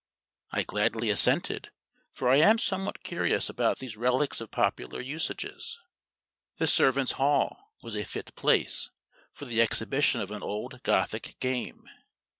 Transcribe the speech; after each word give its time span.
I 0.49 0.63
gladly 0.63 1.11
assented, 1.11 1.69
for 2.11 2.27
I 2.29 2.37
am 2.37 2.57
somewhat 2.57 3.03
curious 3.03 3.49
about 3.49 3.77
these 3.77 3.97
relics 3.97 4.41
of 4.41 4.49
popular 4.49 4.99
usages. 4.99 5.77
The 6.57 6.65
servants' 6.65 7.11
hall 7.11 7.75
was 7.83 7.95
a 7.95 8.03
fit 8.03 8.33
place 8.33 8.89
for 9.31 9.45
the 9.45 9.61
exhibition 9.61 10.19
of 10.19 10.31
an 10.31 10.41
old 10.41 10.81
Gothic 10.81 11.37
game. 11.39 11.87